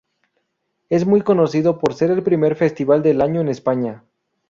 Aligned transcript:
Es 0.89 1.05
muy 1.05 1.21
conocido 1.21 1.77
por 1.77 1.93
ser 1.93 2.09
el 2.09 2.23
primer 2.23 2.55
festival 2.55 3.03
del 3.03 3.21
año 3.21 3.39
en 3.39 3.49
España. 3.49 4.03